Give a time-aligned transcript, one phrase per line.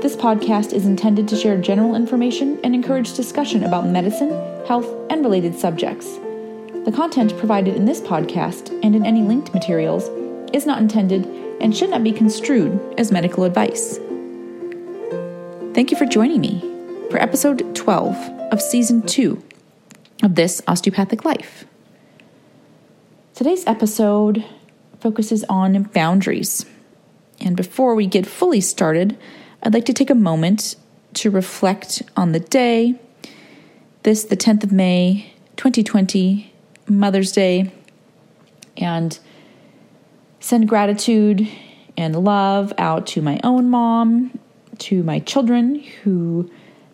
[0.00, 4.30] this podcast is intended to share general information and encourage discussion about medicine,
[4.64, 6.06] health, and related subjects.
[6.84, 10.08] The content provided in this podcast and in any linked materials
[10.52, 11.26] is not intended
[11.60, 13.98] and should not be construed as medical advice.
[15.74, 16.60] Thank you for joining me
[17.10, 18.14] for episode 12
[18.52, 19.42] of season 2
[20.22, 21.64] of This Osteopathic Life.
[23.34, 24.44] Today's episode
[25.00, 26.64] focuses on boundaries.
[27.40, 29.18] And before we get fully started,
[29.62, 30.76] I'd like to take a moment
[31.14, 32.94] to reflect on the day,
[34.04, 36.52] this, the 10th of May, 2020,
[36.88, 37.72] Mother's Day,
[38.76, 39.18] and
[40.38, 41.48] send gratitude
[41.96, 44.38] and love out to my own mom,
[44.78, 46.48] to my children who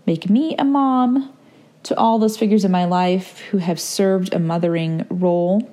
[0.06, 1.34] make me a mom,
[1.82, 5.70] to all those figures in my life who have served a mothering role,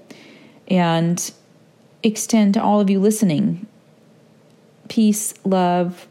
[0.67, 1.31] and
[2.03, 3.65] extend to all of you listening
[4.89, 6.05] peace, love,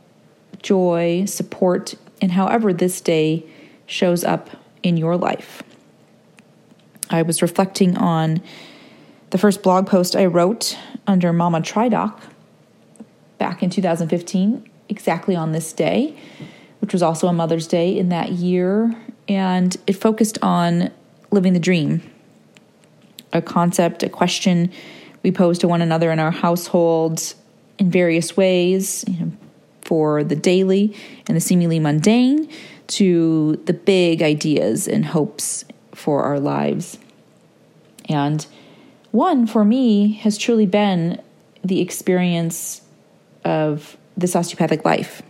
[0.62, 3.44] joy, support, and however this day
[3.86, 4.50] shows up
[4.82, 5.62] in your life.
[7.10, 8.40] I was reflecting on
[9.30, 12.20] the first blog post I wrote under Mama Tridoc
[13.38, 16.16] back in 2015, exactly on this day,
[16.80, 18.94] which was also a Mother's Day in that year.
[19.28, 20.90] And it focused on
[21.30, 22.02] living the dream,
[23.32, 24.70] a concept, a question
[25.22, 27.34] we pose to one another in our household
[27.78, 29.32] in various ways, you know,
[29.90, 30.94] for the daily
[31.26, 32.48] and the seemingly mundane
[32.86, 36.96] to the big ideas and hopes for our lives.
[38.08, 38.46] And
[39.10, 41.20] one for me has truly been
[41.64, 42.82] the experience
[43.44, 45.22] of this osteopathic life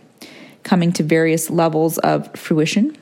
[0.61, 2.95] coming to various levels of fruition,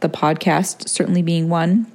[0.00, 1.86] the podcast certainly being one,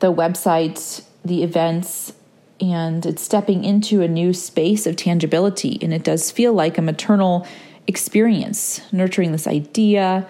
[0.00, 2.12] the website, the events,
[2.60, 5.78] and it's stepping into a new space of tangibility.
[5.80, 7.46] And it does feel like a maternal
[7.86, 10.28] experience, nurturing this idea,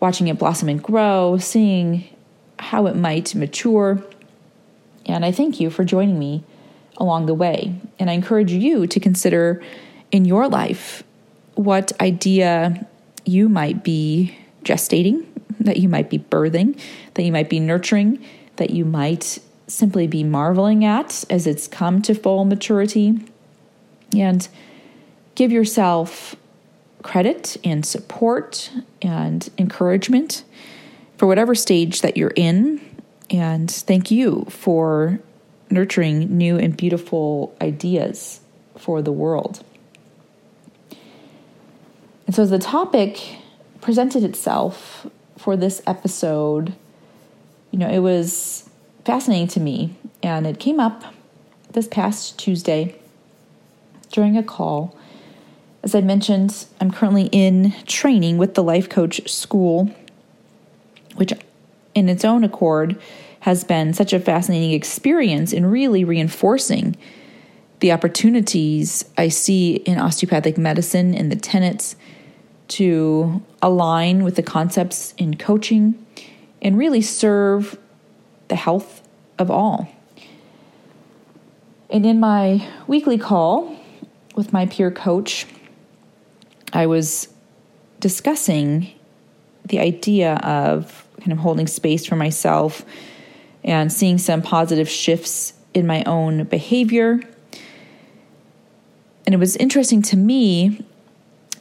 [0.00, 2.04] watching it blossom and grow, seeing
[2.58, 4.02] how it might mature.
[5.06, 6.44] And I thank you for joining me
[6.96, 7.74] along the way.
[7.98, 9.62] And I encourage you to consider
[10.10, 11.02] in your life
[11.54, 12.86] what idea
[13.24, 15.26] you might be gestating,
[15.60, 16.78] that you might be birthing,
[17.14, 18.24] that you might be nurturing,
[18.56, 19.38] that you might
[19.72, 23.18] simply be marveling at as it's come to full maturity.
[24.14, 24.46] And
[25.34, 26.36] give yourself
[27.02, 30.44] credit and support and encouragement
[31.16, 32.80] for whatever stage that you're in.
[33.30, 35.20] And thank you for
[35.70, 38.40] nurturing new and beautiful ideas
[38.76, 39.64] for the world.
[42.26, 43.38] And so, as the topic
[43.80, 45.06] presented itself
[45.38, 46.74] for this episode,
[47.70, 48.68] you know, it was
[49.04, 49.94] fascinating to me.
[50.22, 51.14] And it came up
[51.72, 52.94] this past Tuesday
[54.10, 54.96] during a call.
[55.82, 59.90] As I mentioned, I'm currently in training with the Life Coach School,
[61.16, 61.32] which
[61.94, 63.00] in its own accord
[63.40, 66.96] has been such a fascinating experience in really reinforcing
[67.80, 71.96] the opportunities I see in osteopathic medicine and the tenets
[72.68, 76.06] to align with the concepts in coaching
[76.62, 77.76] and really serve
[78.52, 79.00] the health
[79.38, 79.88] of all.
[81.88, 83.74] And in my weekly call
[84.36, 85.46] with my peer coach,
[86.70, 87.32] I was
[87.98, 88.92] discussing
[89.64, 92.84] the idea of kind of holding space for myself
[93.64, 97.22] and seeing some positive shifts in my own behavior.
[99.24, 100.84] And it was interesting to me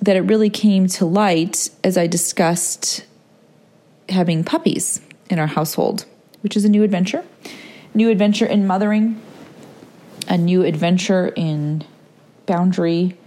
[0.01, 3.06] that it really came to light as I discussed
[4.09, 5.00] having puppies
[5.30, 6.06] in our household
[6.42, 7.24] which is a new adventure.
[7.94, 9.22] New adventure in mothering,
[10.28, 11.84] a new adventure in
[12.46, 13.18] boundary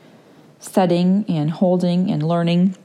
[0.59, 2.77] setting and holding and learning.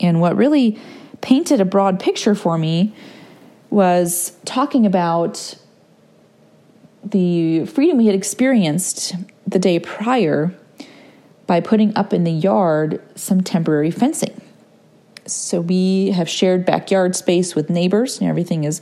[0.00, 0.78] And what really
[1.22, 2.94] painted a broad picture for me
[3.70, 5.56] was talking about
[7.02, 9.14] the freedom we had experienced
[9.46, 10.54] the day prior
[11.46, 14.40] by putting up in the yard some temporary fencing.
[15.26, 18.80] So we have shared backyard space with neighbors, and everything is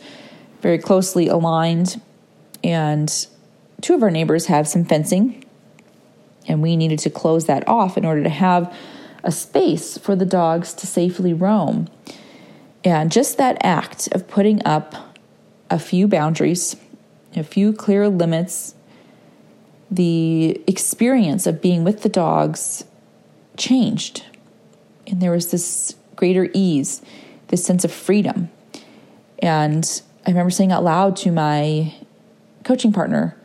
[0.64, 2.00] very closely aligned.
[2.64, 3.26] And
[3.82, 5.44] two of our neighbors have some fencing,
[6.49, 8.75] and we needed to close that off in order to have
[9.22, 11.87] a space for the dogs to safely roam.
[12.82, 15.19] And just that act of putting up
[15.69, 16.76] a few boundaries,
[17.37, 18.75] a few clear limits,
[19.90, 22.84] the experience of being with the dogs
[23.58, 24.25] changed.
[25.06, 27.02] And there was this greater ease,
[27.49, 28.49] this sense of freedom.
[29.40, 31.94] And I remember saying out loud to my
[32.64, 33.36] coaching partner,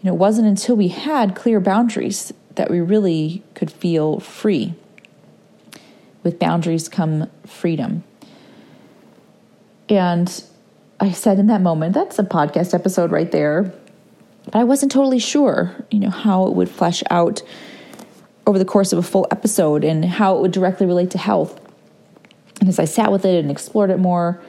[0.00, 4.74] you know, it wasn't until we had clear boundaries that we really could feel free.
[6.22, 8.04] With boundaries come freedom.
[9.88, 10.44] And
[11.00, 13.72] I said in that moment, that's a podcast episode right there.
[14.44, 17.42] But I wasn't totally sure, you know, how it would flesh out
[18.46, 21.60] over the course of a full episode and how it would directly relate to health.
[22.60, 24.40] And as I sat with it and explored it more,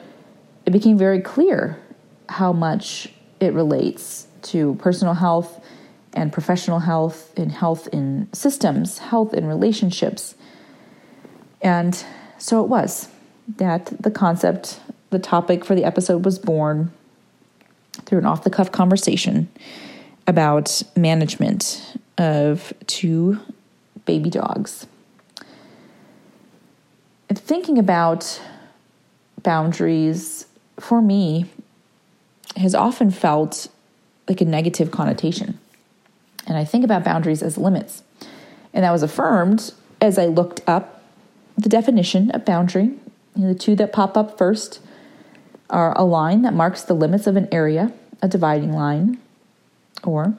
[0.67, 1.79] it became very clear
[2.27, 3.07] how much
[3.39, 5.63] it relates to personal health
[6.13, 10.35] and professional health and health in systems, health in relationships.
[11.61, 12.03] And
[12.37, 13.07] so it was
[13.55, 16.91] that the concept, the topic for the episode was born
[18.05, 19.47] through an off the cuff conversation
[20.27, 23.39] about management of two
[24.03, 24.85] baby dogs.
[27.29, 28.41] And thinking about
[29.43, 30.46] boundaries
[30.79, 31.45] for me
[32.55, 33.67] has often felt
[34.27, 35.59] like a negative connotation.
[36.45, 38.03] And I think about boundaries as limits.
[38.73, 41.03] And that was affirmed as I looked up
[41.57, 42.85] the definition of boundary.
[43.35, 44.79] You know, the two that pop up first
[45.69, 47.91] are a line that marks the limits of an area,
[48.21, 49.17] a dividing line,
[50.03, 50.35] or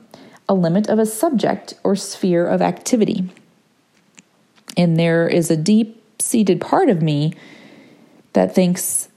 [0.48, 3.28] a limit of a subject or sphere of activity.
[4.76, 7.34] And there is a deep seated part of me
[8.32, 9.08] that thinks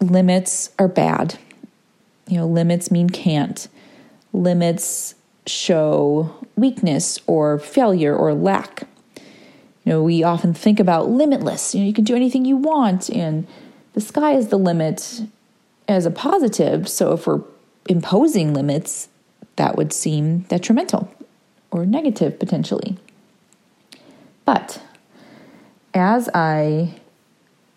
[0.00, 1.38] limits are bad.
[2.28, 3.68] You know, limits mean can't.
[4.32, 5.14] Limits
[5.46, 8.86] show weakness or failure or lack.
[9.84, 11.74] You know, we often think about limitless.
[11.74, 13.46] You know, you can do anything you want, and
[13.94, 15.22] the sky is the limit
[15.88, 16.88] as a positive.
[16.88, 17.40] So if we're
[17.88, 19.08] imposing limits,
[19.56, 21.10] that would seem detrimental
[21.70, 22.98] or negative potentially.
[24.44, 24.80] But
[25.94, 27.00] as I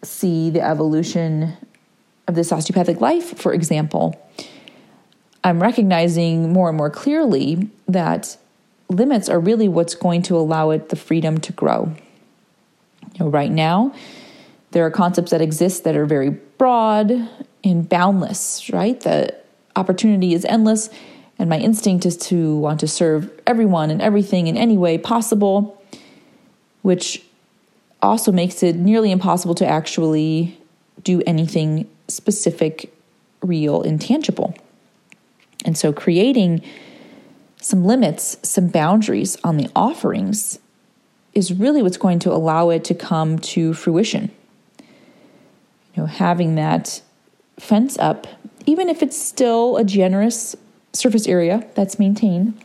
[0.03, 1.57] see the evolution
[2.31, 4.19] of this osteopathic life, for example,
[5.43, 8.37] I'm recognizing more and more clearly that
[8.89, 11.93] limits are really what's going to allow it the freedom to grow.
[13.13, 13.93] You know, right now,
[14.71, 17.11] there are concepts that exist that are very broad
[17.63, 18.99] and boundless, right?
[18.99, 19.35] The
[19.75, 20.89] opportunity is endless,
[21.37, 25.81] and my instinct is to want to serve everyone and everything in any way possible,
[26.83, 27.23] which
[28.01, 30.57] also makes it nearly impossible to actually
[31.03, 32.93] do anything specific,
[33.41, 34.55] real, intangible.
[35.65, 36.61] And so creating
[37.61, 40.59] some limits, some boundaries on the offerings
[41.33, 44.31] is really what's going to allow it to come to fruition.
[45.93, 47.01] You know, having that
[47.59, 48.27] fence up,
[48.65, 50.55] even if it's still a generous
[50.93, 52.59] surface area that's maintained,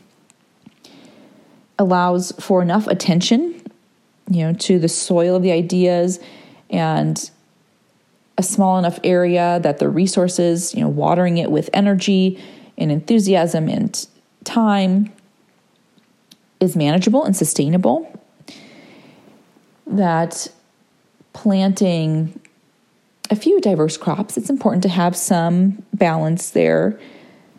[1.79, 3.61] allows for enough attention,
[4.31, 6.19] you know, to the soil of the ideas
[6.71, 7.31] and
[8.39, 12.43] a small enough area that the resources, you know, watering it with energy
[12.77, 14.07] and enthusiasm and
[14.45, 15.13] time
[16.61, 18.21] is manageable and sustainable.
[19.87, 20.49] That
[21.33, 22.39] planting
[23.31, 26.99] a few diverse crops, it's important to have some balance there,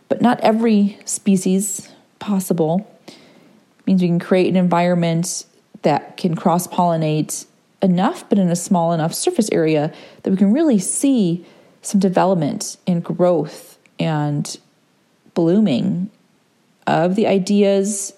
[0.08, 2.88] but not every species possible.
[3.06, 5.44] It means we can create an environment
[5.82, 7.46] that can cross pollinate
[7.82, 9.92] enough, but in a small enough surface area
[10.22, 11.44] that we can really see
[11.82, 14.58] some development and growth and
[15.34, 16.10] blooming
[16.86, 18.12] of the ideas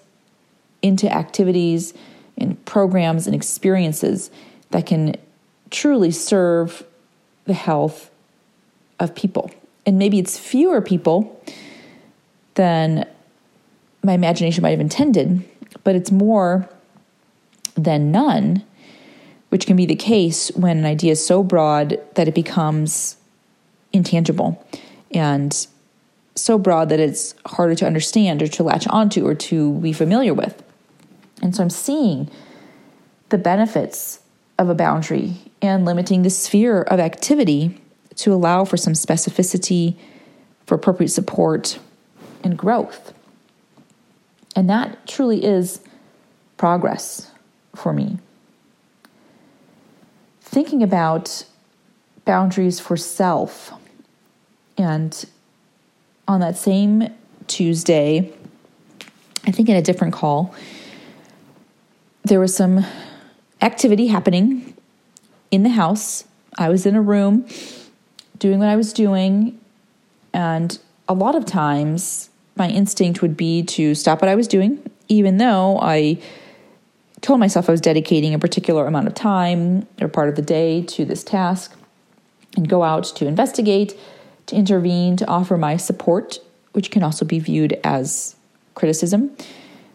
[0.81, 1.93] into activities
[2.37, 4.31] and programs and experiences
[4.71, 5.15] that can
[5.69, 6.83] truly serve
[7.45, 8.09] the health
[8.99, 9.51] of people.
[9.85, 11.43] And maybe it's fewer people
[12.55, 13.05] than
[14.03, 15.43] my imagination might have intended,
[15.83, 16.69] but it's more
[17.75, 18.63] than none,
[19.51, 23.17] which can be the case when an idea is so broad that it becomes
[23.91, 24.65] intangible
[25.13, 25.67] and
[26.35, 30.33] so broad that it's harder to understand or to latch onto or to be familiar
[30.33, 30.63] with.
[31.41, 32.31] And so I'm seeing
[33.27, 34.21] the benefits
[34.57, 37.77] of a boundary and limiting the sphere of activity
[38.15, 39.97] to allow for some specificity,
[40.65, 41.77] for appropriate support
[42.41, 43.13] and growth.
[44.55, 45.81] And that truly is
[46.55, 47.29] progress
[47.75, 48.17] for me.
[50.51, 51.45] Thinking about
[52.25, 53.71] boundaries for self
[54.77, 55.25] and
[56.27, 57.07] on that same
[57.47, 58.33] Tuesday,
[59.47, 60.53] I think in a different call,
[62.25, 62.85] there was some
[63.61, 64.75] activity happening
[65.51, 66.25] in the house.
[66.57, 67.45] I was in a room
[68.37, 69.57] doing what I was doing.
[70.33, 70.77] And
[71.07, 75.37] a lot of times, my instinct would be to stop what I was doing, even
[75.37, 76.21] though I
[77.21, 80.81] told myself I was dedicating a particular amount of time or part of the day
[80.83, 81.73] to this task
[82.57, 83.97] and go out to investigate,
[84.47, 86.39] to intervene, to offer my support,
[86.73, 88.35] which can also be viewed as
[88.75, 89.35] criticism,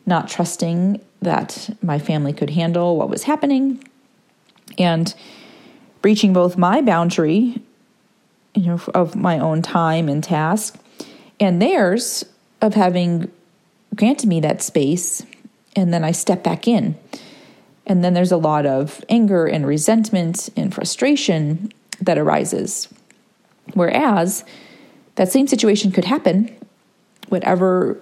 [0.06, 3.82] not trusting that my family could handle what was happening,
[4.78, 5.14] and
[6.02, 7.60] breaching both my boundary,
[8.54, 10.78] you know, of my own time and task,
[11.40, 12.24] and theirs
[12.62, 13.30] of having
[13.94, 15.24] granted me that space,
[15.76, 16.96] and then I step back in.
[17.86, 22.88] And then there's a lot of anger and resentment and frustration that arises.
[23.74, 24.44] Whereas
[25.14, 26.54] that same situation could happen,
[27.28, 28.00] whatever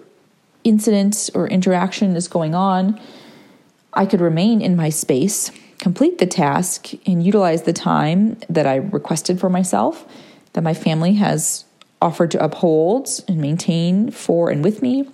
[0.62, 2.98] incident or interaction is going on,
[3.92, 8.76] I could remain in my space, complete the task, and utilize the time that I
[8.76, 10.06] requested for myself,
[10.54, 11.64] that my family has
[12.00, 15.08] offered to uphold and maintain for and with me,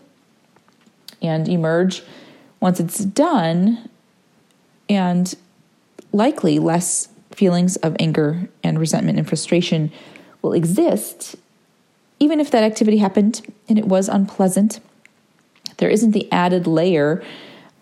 [1.20, 2.02] and emerge
[2.60, 3.88] once it's done,
[4.88, 5.34] and
[6.12, 9.90] likely less feelings of anger and resentment and frustration
[10.42, 11.36] will exist,
[12.18, 14.80] even if that activity happened and it was unpleasant.
[15.78, 17.22] There isn't the added layer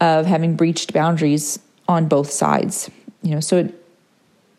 [0.01, 1.59] of having breached boundaries
[1.89, 2.91] on both sides.
[3.23, 3.85] You know, so it,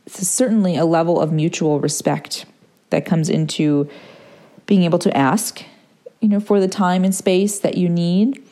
[0.05, 2.45] it's certainly a level of mutual respect
[2.89, 3.89] that comes into
[4.65, 5.63] being able to ask,
[6.19, 8.43] you know, for the time and space that you need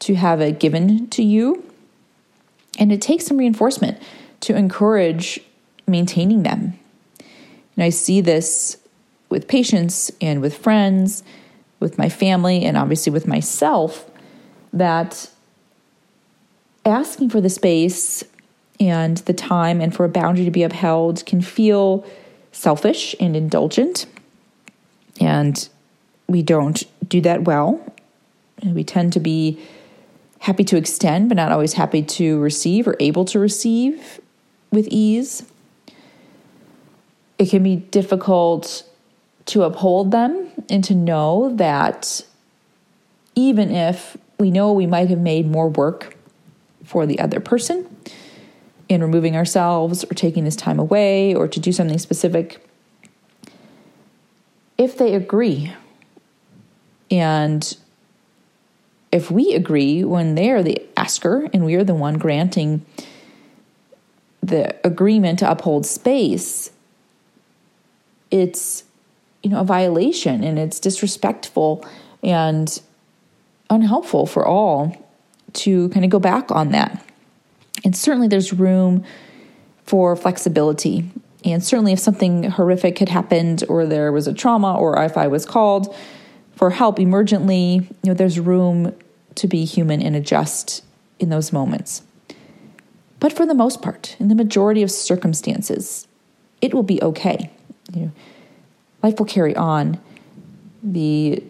[0.00, 1.64] to have it given to you.
[2.78, 4.00] And it takes some reinforcement
[4.40, 5.40] to encourage
[5.86, 6.78] maintaining them.
[7.76, 8.78] And I see this
[9.28, 11.22] with patients and with friends,
[11.80, 14.10] with my family, and obviously with myself
[14.72, 15.30] that
[16.84, 18.24] asking for the space
[18.80, 22.06] and the time and for a boundary to be upheld can feel
[22.52, 24.06] selfish and indulgent.
[25.20, 25.68] And
[26.26, 27.80] we don't do that well.
[28.64, 29.60] We tend to be
[30.40, 34.20] happy to extend, but not always happy to receive or able to receive
[34.70, 35.44] with ease.
[37.38, 38.84] It can be difficult
[39.46, 42.22] to uphold them and to know that
[43.34, 46.16] even if we know we might have made more work
[46.84, 47.86] for the other person
[48.88, 52.64] in removing ourselves or taking this time away or to do something specific,
[54.76, 55.72] if they agree
[57.10, 57.76] and
[59.10, 62.84] if we agree when they're the asker and we are the one granting
[64.42, 66.70] the agreement to uphold space,
[68.30, 68.84] it's
[69.42, 71.86] you know a violation and it's disrespectful
[72.22, 72.80] and
[73.70, 74.96] unhelpful for all
[75.52, 77.04] to kind of go back on that.
[77.84, 79.04] And certainly there's room
[79.84, 81.10] for flexibility.
[81.44, 85.28] And certainly if something horrific had happened or there was a trauma or if I
[85.28, 85.94] was called
[86.58, 88.94] for help emergently, you know, there's room
[89.36, 90.84] to be human and adjust
[91.18, 92.02] in those moments.
[93.20, 96.06] But for the most part, in the majority of circumstances,
[96.60, 97.50] it will be okay
[97.92, 98.12] you know,
[99.02, 100.00] life will carry on.
[100.82, 101.42] The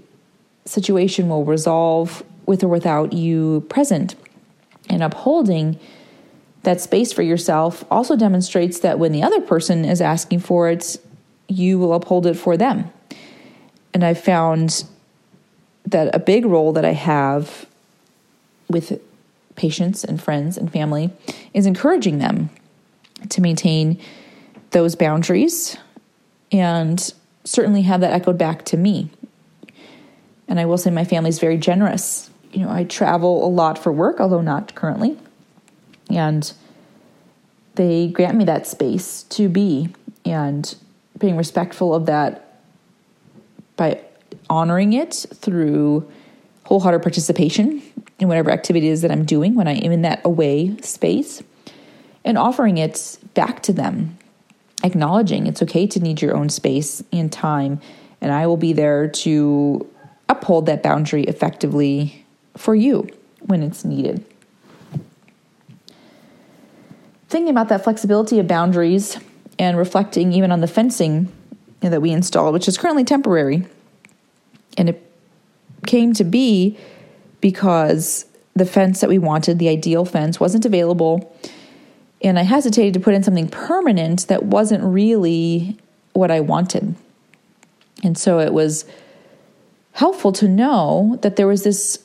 [0.64, 4.14] situation will resolve with or without you present.
[4.88, 5.78] And upholding
[6.62, 10.96] that space for yourself also demonstrates that when the other person is asking for it,
[11.48, 12.90] you will uphold it for them.
[13.94, 14.84] And I found
[15.90, 17.66] that a big role that I have
[18.68, 19.00] with
[19.56, 21.10] patients and friends and family
[21.54, 22.50] is encouraging them
[23.30, 24.00] to maintain
[24.70, 25.76] those boundaries
[26.52, 27.12] and
[27.44, 29.10] certainly have that echoed back to me.
[30.46, 32.30] And I will say my family's very generous.
[32.52, 35.18] You know, I travel a lot for work, although not currently.
[36.10, 36.50] And
[37.74, 39.88] they grant me that space to be
[40.24, 40.74] and
[41.18, 42.60] being respectful of that
[43.76, 44.00] by
[44.50, 46.08] honoring it through
[46.64, 47.82] wholehearted participation
[48.18, 51.42] in whatever activity it is that I'm doing when I am in that away space
[52.24, 54.18] and offering it back to them
[54.82, 57.80] acknowledging it's okay to need your own space and time,
[58.20, 59.88] and I will be there to
[60.28, 62.24] uphold that boundary effectively
[62.56, 63.08] for you
[63.40, 64.24] when it's needed.
[67.28, 69.18] Thinking about that flexibility of boundaries
[69.58, 71.30] and reflecting even on the fencing
[71.80, 73.66] that we installed, which is currently temporary,
[74.78, 75.04] and it
[75.86, 76.78] came to be
[77.42, 81.30] because the fence that we wanted, the ideal fence, wasn't available
[82.22, 85.76] and I hesitated to put in something permanent that wasn't really
[86.14, 86.96] what I wanted.
[88.02, 88.84] And so it was
[89.92, 91.98] helpful to know that there was this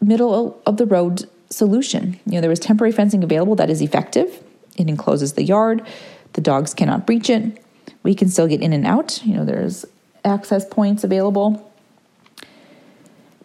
[0.00, 2.18] middle of the road solution.
[2.26, 4.42] You know, there was temporary fencing available that is effective.
[4.76, 5.86] It encloses the yard,
[6.32, 7.62] the dogs cannot breach it,
[8.02, 9.24] we can still get in and out.
[9.24, 9.84] You know, there's
[10.24, 11.70] access points available.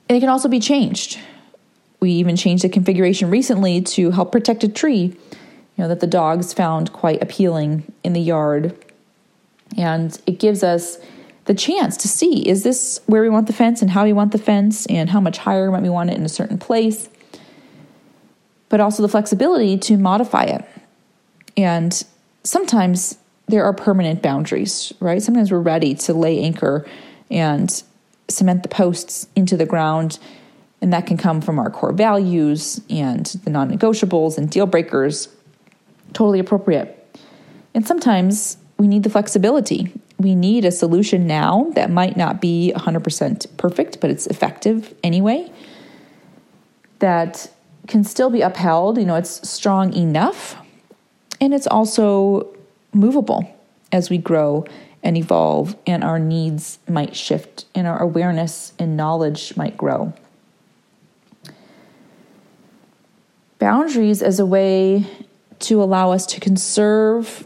[0.07, 1.19] And it can also be changed.
[1.99, 5.17] We even changed the configuration recently to help protect a tree, you
[5.77, 8.75] know, that the dogs found quite appealing in the yard.
[9.77, 10.97] And it gives us
[11.45, 14.31] the chance to see is this where we want the fence and how we want
[14.31, 17.09] the fence and how much higher might we want it in a certain place.
[18.69, 20.65] But also the flexibility to modify it.
[21.57, 22.03] And
[22.43, 23.17] sometimes
[23.49, 25.21] there are permanent boundaries, right?
[25.21, 26.85] Sometimes we're ready to lay anchor
[27.31, 27.83] and
[28.27, 30.19] cement the posts into the ground.
[30.81, 35.27] And that can come from our core values and the non negotiables and deal breakers.
[36.13, 36.95] Totally appropriate.
[37.73, 39.91] And sometimes we need the flexibility.
[40.19, 45.51] We need a solution now that might not be 100% perfect, but it's effective anyway,
[46.99, 47.51] that
[47.87, 48.97] can still be upheld.
[48.97, 50.55] You know, it's strong enough
[51.41, 52.55] and it's also
[52.93, 53.55] movable
[53.91, 54.65] as we grow
[55.01, 60.13] and evolve, and our needs might shift, and our awareness and knowledge might grow.
[63.59, 65.07] Boundaries as a way
[65.59, 67.45] to allow us to conserve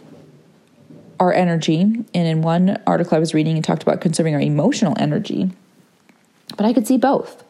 [1.19, 1.81] our energy.
[1.81, 5.51] And in one article I was reading, it talked about conserving our emotional energy.
[6.57, 7.43] But I could see both,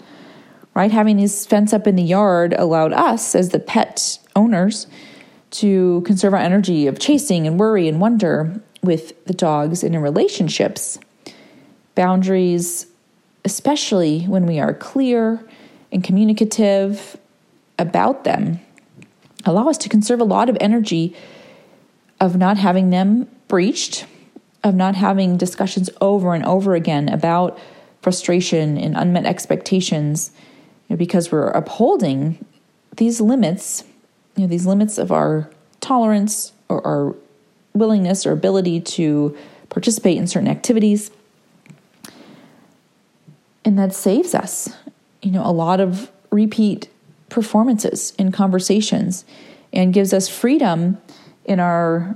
[0.73, 0.91] right?
[0.91, 4.87] Having these fence up in the yard allowed us, as the pet owners,
[5.53, 10.01] to conserve our energy of chasing and worry and wonder with the dogs and in
[10.01, 10.99] relationships.
[11.95, 12.87] Boundaries,
[13.45, 15.43] especially when we are clear
[15.91, 17.17] and communicative
[17.77, 18.59] about them,
[19.45, 21.15] allow us to conserve a lot of energy
[22.19, 24.05] of not having them breached,
[24.63, 27.59] of not having discussions over and over again about
[28.01, 30.31] frustration and unmet expectations,
[30.87, 32.43] you know, because we're upholding
[32.97, 33.83] these limits
[34.35, 35.49] you know these limits of our
[35.79, 37.15] tolerance or our
[37.73, 39.35] willingness or ability to
[39.69, 41.11] participate in certain activities.
[43.65, 44.69] And that saves us
[45.23, 46.89] you know a lot of repeat
[47.29, 49.25] performances in conversations
[49.71, 50.99] and gives us freedom
[51.45, 52.15] in our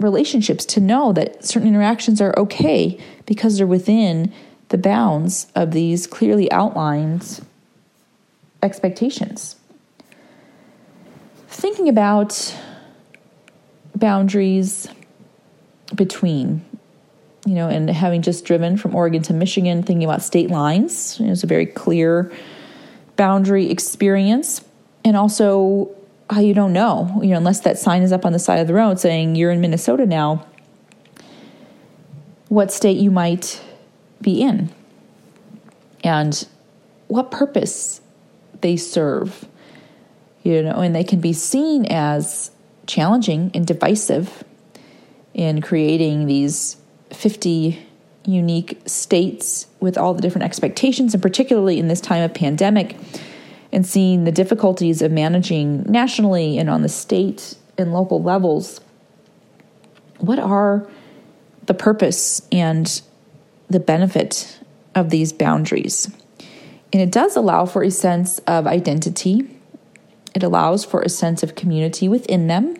[0.00, 4.32] relationships to know that certain interactions are okay because they're within
[4.68, 7.40] the bounds of these clearly outlined
[8.62, 9.56] expectations
[11.48, 12.54] thinking about
[13.94, 14.88] boundaries
[15.94, 16.64] between
[17.46, 21.28] you know and having just driven from oregon to michigan thinking about state lines it
[21.28, 22.30] was a very clear
[23.16, 24.62] boundary experience.
[25.04, 25.90] And also
[26.28, 28.66] how you don't know you know unless that sign is up on the side of
[28.66, 30.44] the road saying you're in minnesota now
[32.48, 33.62] what state you might
[34.20, 34.68] be in
[36.02, 36.48] and
[37.06, 38.00] what purpose
[38.60, 39.46] they serve
[40.46, 42.52] you know, and they can be seen as
[42.86, 44.44] challenging and divisive
[45.34, 46.76] in creating these
[47.10, 47.84] 50
[48.24, 52.96] unique states with all the different expectations, and particularly in this time of pandemic,
[53.72, 58.80] and seeing the difficulties of managing nationally and on the state and local levels.
[60.18, 60.88] What are
[61.66, 63.02] the purpose and
[63.68, 64.60] the benefit
[64.94, 66.08] of these boundaries?
[66.92, 69.55] And it does allow for a sense of identity
[70.36, 72.76] it allows for a sense of community within them.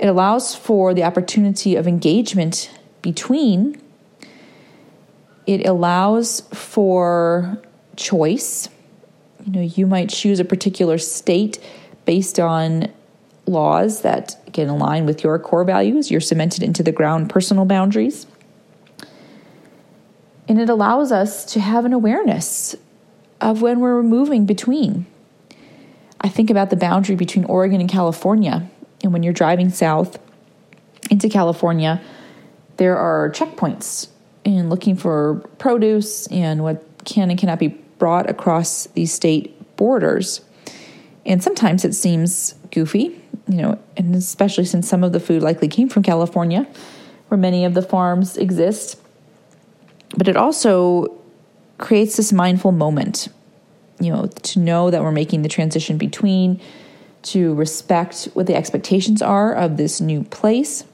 [0.00, 3.80] It allows for the opportunity of engagement between.
[5.46, 7.56] It allows for
[7.94, 8.68] choice.
[9.46, 11.60] You know, you might choose a particular state
[12.04, 12.92] based on
[13.46, 18.26] laws that can align with your core values, your cemented into the ground personal boundaries.
[20.48, 22.74] And it allows us to have an awareness
[23.40, 25.06] of when we're moving between.
[26.20, 28.68] I think about the boundary between Oregon and California.
[29.02, 30.18] And when you're driving south
[31.10, 32.00] into California,
[32.76, 34.08] there are checkpoints
[34.44, 40.42] and looking for produce and what can and cannot be brought across these state borders.
[41.24, 45.68] And sometimes it seems goofy, you know, and especially since some of the food likely
[45.68, 46.66] came from California,
[47.28, 48.98] where many of the farms exist.
[50.16, 51.16] But it also
[51.78, 53.28] creates this mindful moment
[54.00, 56.60] you know, to know that we're making the transition between,
[57.22, 60.84] to respect what the expectations are of this new place.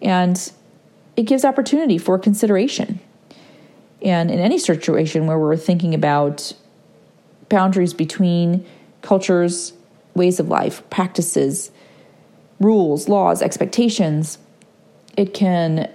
[0.00, 0.50] And
[1.16, 3.00] it gives opportunity for consideration.
[4.00, 6.52] And in any situation where we're thinking about
[7.48, 8.64] boundaries between
[9.02, 9.72] cultures,
[10.14, 11.72] ways of life, practices,
[12.60, 14.38] rules, laws, expectations,
[15.16, 15.90] it can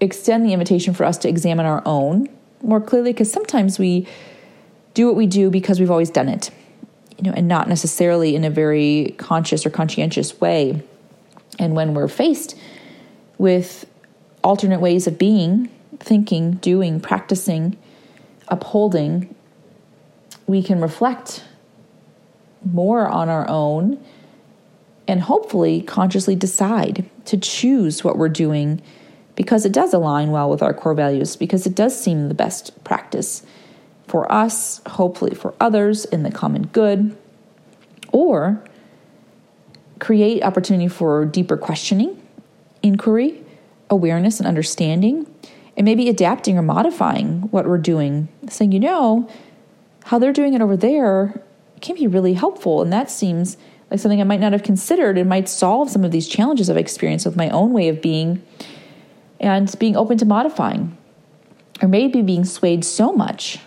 [0.00, 2.28] extend the invitation for us to examine our own
[2.62, 4.06] more clearly because sometimes we
[5.00, 6.50] do what we do because we've always done it,
[7.16, 10.82] you know, and not necessarily in a very conscious or conscientious way.
[11.58, 12.54] And when we're faced
[13.38, 13.86] with
[14.44, 17.78] alternate ways of being, thinking, doing, practicing,
[18.48, 19.34] upholding,
[20.46, 21.44] we can reflect
[22.70, 24.04] more on our own
[25.08, 28.82] and hopefully consciously decide to choose what we're doing
[29.34, 32.84] because it does align well with our core values, because it does seem the best
[32.84, 33.42] practice
[34.10, 37.16] for us, hopefully for others in the common good,
[38.10, 38.62] or
[40.00, 42.20] create opportunity for deeper questioning,
[42.82, 43.44] inquiry,
[43.88, 45.32] awareness, and understanding,
[45.76, 49.28] and maybe adapting or modifying what we're doing, saying, you know,
[50.06, 51.40] how they're doing it over there
[51.80, 52.82] can be really helpful.
[52.82, 53.56] And that seems
[53.92, 55.18] like something I might not have considered.
[55.18, 58.42] It might solve some of these challenges I've experienced with my own way of being
[59.38, 60.96] and being open to modifying.
[61.80, 63.60] Or maybe being swayed so much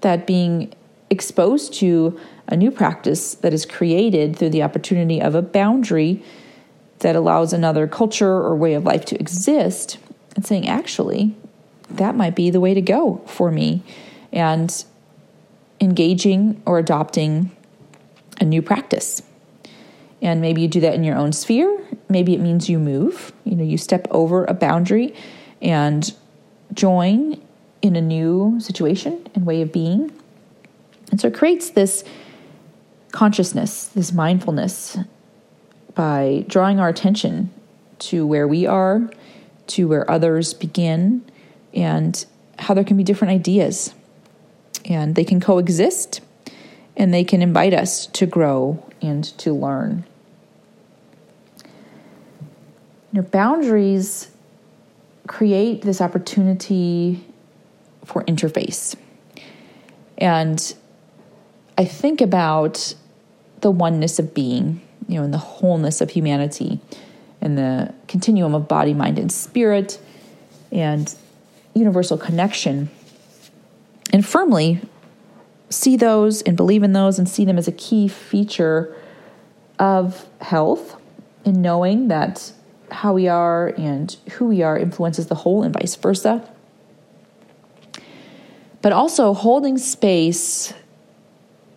[0.00, 0.72] that being
[1.10, 6.22] exposed to a new practice that is created through the opportunity of a boundary
[7.00, 9.98] that allows another culture or way of life to exist
[10.34, 11.34] and saying, actually,
[11.90, 13.82] that might be the way to go for me.
[14.32, 14.84] And
[15.80, 17.50] engaging or adopting
[18.40, 19.22] a new practice.
[20.20, 21.80] And maybe you do that in your own sphere.
[22.08, 23.32] Maybe it means you move.
[23.44, 25.14] You know, you step over a boundary
[25.62, 26.12] and
[26.72, 27.40] join
[27.88, 30.12] in a new situation and way of being.
[31.10, 32.04] And so it creates this
[33.12, 34.98] consciousness, this mindfulness
[35.94, 37.50] by drawing our attention
[38.00, 39.10] to where we are,
[39.68, 41.24] to where others begin,
[41.74, 42.24] and
[42.58, 43.94] how there can be different ideas.
[44.84, 46.20] And they can coexist
[46.96, 50.04] and they can invite us to grow and to learn.
[53.12, 54.28] You know, boundaries
[55.26, 57.24] create this opportunity
[58.08, 58.96] for interface.
[60.16, 60.74] And
[61.76, 62.94] I think about
[63.60, 66.80] the oneness of being, you know, and the wholeness of humanity
[67.40, 70.00] and the continuum of body, mind, and spirit
[70.72, 71.14] and
[71.74, 72.88] universal connection.
[74.10, 74.80] And firmly
[75.68, 78.96] see those and believe in those and see them as a key feature
[79.78, 80.96] of health
[81.44, 82.52] in knowing that
[82.90, 86.48] how we are and who we are influences the whole and vice versa.
[88.82, 90.72] But also holding space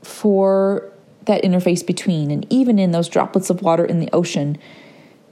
[0.04, 0.92] for
[1.26, 2.32] that interface between.
[2.32, 4.58] And even in those droplets of water in the ocean,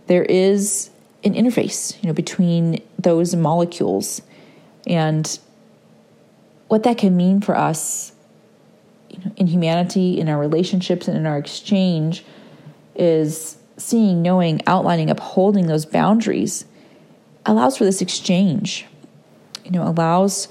[0.07, 0.89] there is
[1.23, 4.21] an interface, you know, between those molecules.
[4.87, 5.39] And
[6.67, 8.13] what that can mean for us
[9.09, 12.23] you know, in humanity, in our relationships, and in our exchange
[12.95, 16.65] is seeing, knowing, outlining, upholding those boundaries
[17.45, 18.85] allows for this exchange,
[19.63, 20.47] you know, allows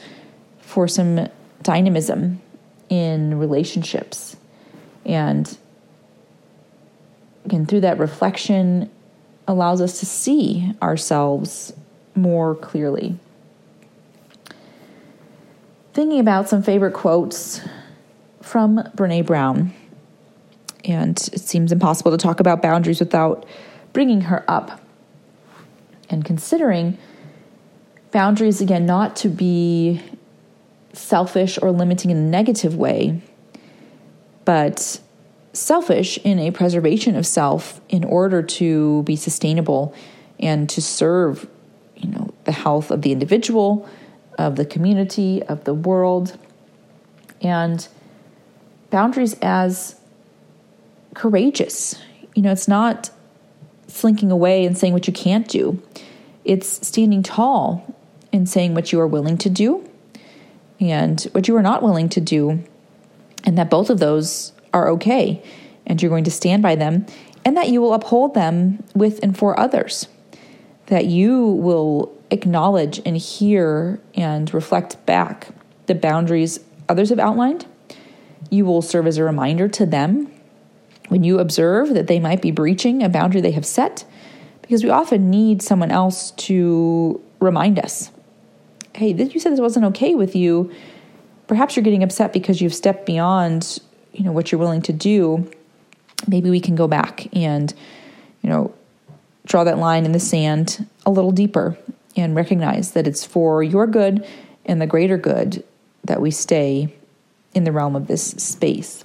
[0.79, 1.29] for some
[1.65, 2.41] dynamism
[2.89, 4.37] in relationships.
[5.05, 5.59] And
[7.45, 8.89] again, through that reflection,
[9.49, 11.73] allows us to see ourselves
[12.15, 13.19] more clearly.
[15.95, 17.61] Thinking about some favorite quotes
[18.41, 19.75] from Brene Brown.
[20.85, 23.45] And it seems impossible to talk about boundaries without
[23.93, 24.81] bringing her up
[26.09, 26.97] and considering
[28.13, 30.01] boundaries, again, not to be
[30.99, 33.21] selfish or limiting in a negative way,
[34.45, 35.01] but
[35.53, 39.95] selfish in a preservation of self in order to be sustainable
[40.39, 41.49] and to serve,
[41.97, 43.89] you know, the health of the individual,
[44.39, 46.39] of the community, of the world.
[47.41, 47.87] And
[48.91, 49.97] boundaries as
[51.15, 51.97] courageous.
[52.35, 53.11] You know, it's not
[53.89, 55.83] slinking away and saying what you can't do,
[56.45, 57.97] it's standing tall
[58.33, 59.88] and saying what you are willing to do
[60.81, 62.63] and what you are not willing to do,
[63.45, 65.43] and that both of those are okay,
[65.87, 67.07] and you're going to stand by them,
[67.45, 70.09] and that you will uphold them with and for others,
[70.87, 75.49] that you will acknowledge and hear and reflect back
[75.87, 77.67] the boundaries others have outlined.
[78.51, 80.31] You will serve as a reminder to them
[81.09, 84.05] when you observe that they might be breaching a boundary they have set,
[84.61, 88.11] because we often need someone else to remind us
[88.99, 90.73] hey, this, you said this wasn't okay with you.
[91.47, 93.81] Perhaps you're getting upset because you've stepped beyond
[94.13, 95.49] you know what you're willing to do
[96.27, 97.73] maybe we can go back and
[98.43, 98.75] you know
[99.47, 101.79] draw that line in the sand a little deeper
[102.17, 104.27] and recognize that it's for your good
[104.67, 105.65] and the greater good
[106.05, 106.93] that we stay
[107.55, 109.05] in the realm of this space.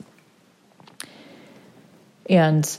[2.29, 2.77] And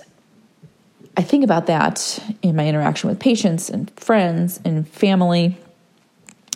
[1.16, 5.57] I think about that in my interaction with patients and friends and family,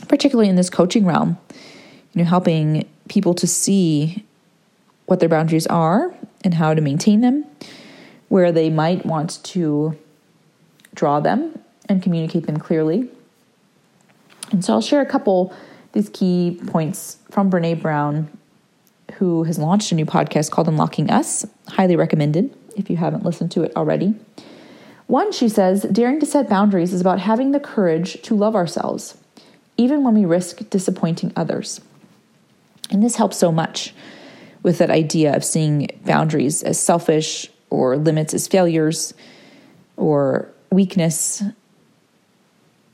[0.09, 1.39] particularly in this coaching realm,
[2.13, 4.25] you know, helping people to see
[5.07, 7.45] what their boundaries are and how to maintain them,
[8.29, 9.97] where they might want to
[10.95, 13.09] draw them, and communicate them clearly.
[14.51, 15.55] And so I'll share a couple
[15.93, 18.29] these key points from Brene Brown,
[19.15, 21.47] who has launched a new podcast called Unlocking Us.
[21.69, 24.15] Highly recommended if you haven't listened to it already.
[25.07, 29.17] One, she says, daring to set boundaries is about having the courage to love ourselves,
[29.79, 31.81] even when we risk disappointing others.
[32.91, 33.95] And this helps so much
[34.63, 39.15] with that idea of seeing boundaries as selfish or limits as failures
[39.97, 41.43] or weakness,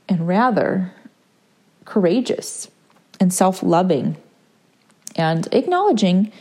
[0.07, 0.93] and rather
[1.85, 2.69] courageous
[3.19, 4.15] and self loving
[5.15, 6.31] and acknowledging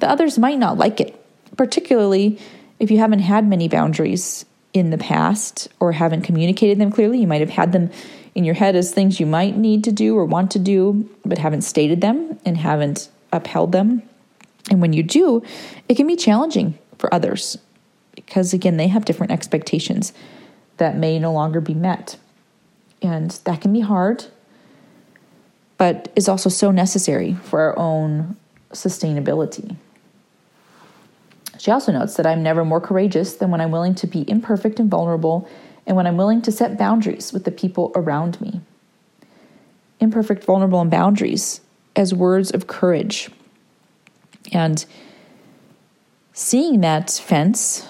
[0.00, 1.24] that others might not like it,
[1.56, 2.38] particularly
[2.78, 7.20] if you haven't had many boundaries in the past or haven't communicated them clearly.
[7.20, 7.90] You might have had them
[8.34, 11.38] in your head as things you might need to do or want to do, but
[11.38, 14.02] haven't stated them and haven't upheld them.
[14.70, 15.42] And when you do,
[15.88, 17.56] it can be challenging for others
[18.16, 20.12] because, again, they have different expectations
[20.78, 22.16] that may no longer be met.
[23.00, 24.24] And that can be hard,
[25.78, 28.36] but is also so necessary for our own
[28.72, 29.76] sustainability.
[31.64, 34.78] She also notes that I'm never more courageous than when I'm willing to be imperfect
[34.78, 35.48] and vulnerable
[35.86, 38.60] and when I'm willing to set boundaries with the people around me.
[39.98, 41.62] Imperfect, vulnerable, and boundaries
[41.96, 43.30] as words of courage.
[44.52, 44.84] And
[46.34, 47.88] seeing that fence,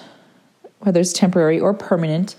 [0.79, 2.37] whether it's temporary or permanent,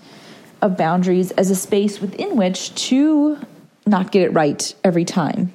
[0.63, 3.37] of boundaries as a space within which to
[3.85, 5.53] not get it right every time.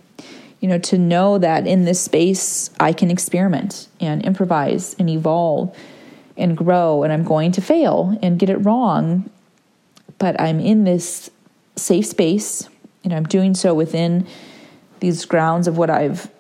[0.63, 5.77] You know, to know that in this space I can experiment and improvise and evolve
[6.37, 9.29] and grow, and I'm going to fail and get it wrong,
[10.19, 11.31] but I'm in this
[11.75, 12.69] safe space.
[13.03, 14.25] You know, I'm doing so within
[15.01, 16.31] these grounds of what I've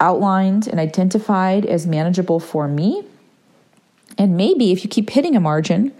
[0.00, 3.04] outlined and identified as manageable for me.
[4.18, 5.92] And maybe if you keep hitting a margin,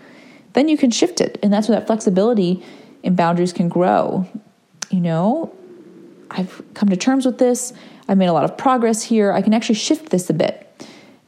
[0.54, 1.38] then you can shift it.
[1.44, 2.64] And that's where that flexibility
[3.04, 4.26] and boundaries can grow.
[4.90, 5.54] You know,
[6.30, 7.72] I've come to terms with this.
[8.08, 9.32] I've made a lot of progress here.
[9.32, 10.66] I can actually shift this a bit.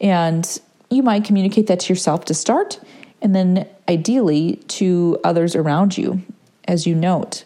[0.01, 0.61] And
[0.91, 2.81] you might communicate that to yourself to start,
[3.21, 6.23] and then ideally to others around you
[6.67, 7.45] as you note.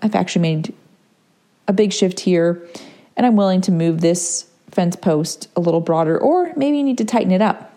[0.00, 0.74] I've actually made
[1.68, 2.66] a big shift here,
[3.16, 6.98] and I'm willing to move this fence post a little broader, or maybe you need
[6.98, 7.72] to tighten it up.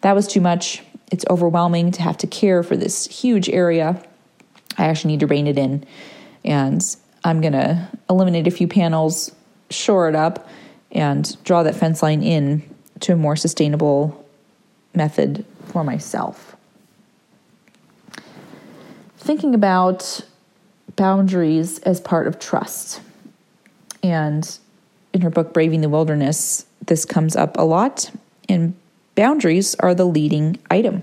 [0.00, 0.82] That was too much.
[1.12, 4.02] It's overwhelming to have to care for this huge area.
[4.78, 5.84] I actually need to rein it in.
[6.44, 6.84] And
[7.24, 9.34] I'm going to eliminate a few panels,
[9.70, 10.48] shore it up,
[10.92, 12.62] and draw that fence line in
[13.00, 14.26] to a more sustainable
[14.94, 16.56] method for myself.
[19.18, 20.22] Thinking about
[20.96, 23.00] boundaries as part of trust.
[24.02, 24.58] And
[25.12, 28.10] in her book, Braving the Wilderness, this comes up a lot.
[28.48, 28.74] And
[29.14, 31.02] boundaries are the leading item.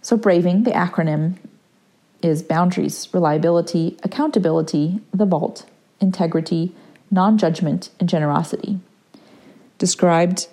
[0.00, 1.36] So, braving, the acronym,
[2.22, 5.64] is boundaries, reliability, accountability, the vault,
[6.00, 6.74] integrity,
[7.10, 8.78] non judgment, and generosity.
[9.78, 10.48] Described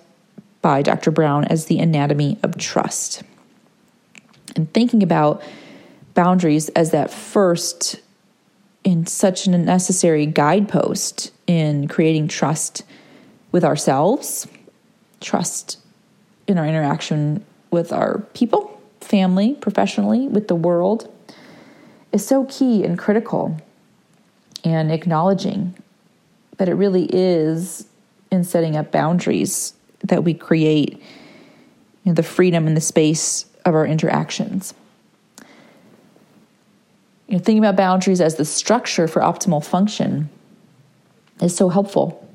[0.62, 1.10] by Dr.
[1.10, 3.22] Brown as the anatomy of trust.
[4.54, 5.42] And thinking about
[6.14, 8.00] boundaries as that first
[8.84, 12.84] in such a necessary guidepost in creating trust
[13.52, 14.46] with ourselves,
[15.20, 15.78] trust
[16.46, 21.12] in our interaction with our people, family, professionally, with the world,
[22.16, 23.60] is so key and critical.
[24.64, 25.74] And acknowledging
[26.56, 27.86] that it really is
[28.32, 31.00] in setting up boundaries that we create you
[32.06, 34.74] know, the freedom and the space of our interactions.
[37.28, 40.28] You know, thinking about boundaries as the structure for optimal function
[41.40, 42.26] is so helpful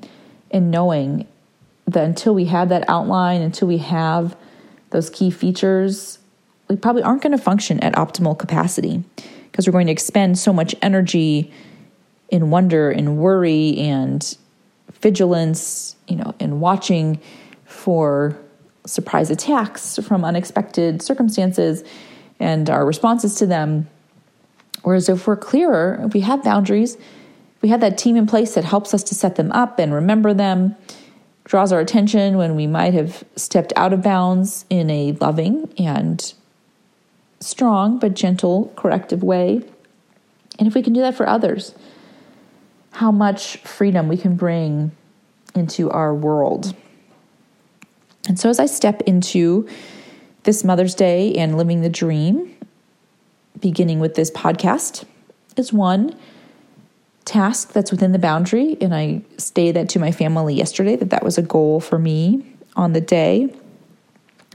[0.50, 1.26] in knowing
[1.86, 4.36] that until we have that outline, until we have
[4.90, 6.18] those key features,
[6.68, 9.02] we probably aren't going to function at optimal capacity
[9.52, 11.52] because we're going to expend so much energy
[12.30, 14.36] in wonder and worry and
[15.02, 17.20] vigilance, you know, in watching
[17.66, 18.36] for
[18.86, 21.84] surprise attacks from unexpected circumstances
[22.40, 23.88] and our responses to them.
[24.82, 26.96] Whereas if we're clearer, if we have boundaries,
[27.60, 30.34] we have that team in place that helps us to set them up and remember
[30.34, 30.74] them,
[31.44, 36.32] draws our attention when we might have stepped out of bounds in a loving and
[37.42, 39.62] strong but gentle corrective way.
[40.58, 41.74] And if we can do that for others,
[42.92, 44.92] how much freedom we can bring
[45.54, 46.74] into our world.
[48.28, 49.68] And so, as I step into
[50.44, 52.54] this Mother's Day and living the dream,
[53.60, 55.04] beginning with this podcast,
[55.56, 56.16] is one
[57.24, 58.76] task that's within the boundary.
[58.80, 62.46] And I stated that to my family yesterday that that was a goal for me
[62.76, 63.54] on the day.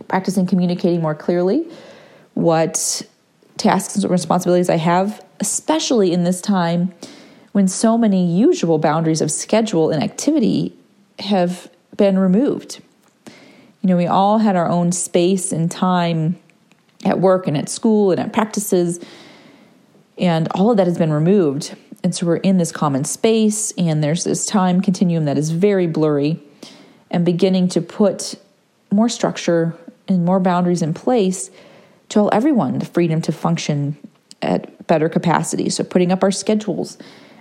[0.08, 1.68] Practicing communicating more clearly
[2.38, 3.02] what
[3.58, 6.94] tasks and responsibilities I have, especially in this time
[7.52, 10.78] when so many usual boundaries of schedule and activity
[11.18, 12.80] have been removed.
[13.82, 16.38] You know, we all had our own space and time
[17.04, 19.00] at work and at school and at practices,
[20.20, 21.76] and all of that has been removed.
[22.04, 25.88] And so we're in this common space, and there's this time continuum that is very
[25.88, 26.40] blurry
[27.10, 28.36] and beginning to put
[28.92, 29.76] more structure
[30.08, 31.50] and more boundaries in place
[32.10, 33.98] to allow everyone the freedom to function
[34.42, 35.70] at better capacity.
[35.70, 36.98] So, putting up our schedules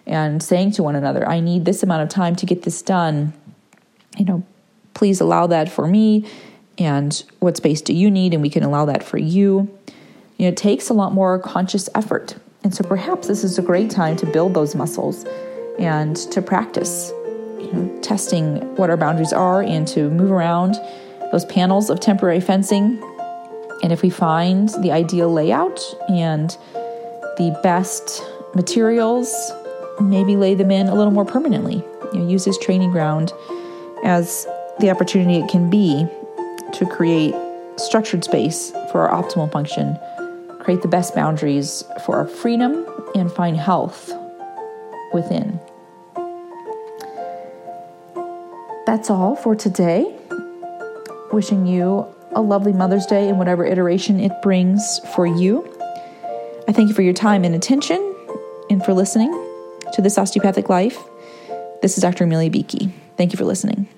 [0.06, 3.32] and saying to one another, I need this amount of time to get this done.
[4.16, 4.42] You know,
[4.94, 6.28] please allow that for me.
[6.78, 8.34] And what space do you need?
[8.34, 9.70] And we can allow that for you.
[10.36, 12.36] You know, it takes a lot more conscious effort.
[12.62, 15.24] And so perhaps this is a great time to build those muscles
[15.78, 17.12] and to practice,
[17.58, 20.76] you know, testing what our boundaries are and to move around
[21.32, 23.00] those panels of temporary fencing.
[23.82, 26.50] And if we find the ideal layout and
[27.36, 28.22] the best
[28.54, 29.52] materials,
[30.00, 31.84] maybe lay them in a little more permanently.
[32.12, 33.32] You know, use this training ground
[34.04, 34.46] as
[34.80, 36.06] the opportunity it can be
[36.72, 37.34] to create
[37.76, 39.98] structured space for our optimal function,
[40.60, 44.12] create the best boundaries for our freedom, and find health
[45.12, 45.60] within.
[48.86, 50.16] That's all for today.
[51.32, 52.06] Wishing you
[52.36, 55.66] a lovely Mother's Day in whatever iteration it brings for you.
[56.68, 58.14] I thank you for your time and attention
[58.68, 59.32] and for listening
[59.94, 60.98] to This Osteopathic Life.
[61.80, 62.24] This is Dr.
[62.24, 62.92] Amelia Beakey.
[63.16, 63.88] Thank you for listening.